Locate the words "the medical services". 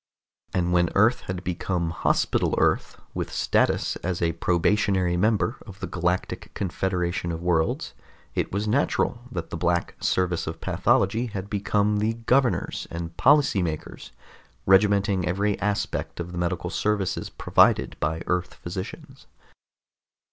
16.31-17.29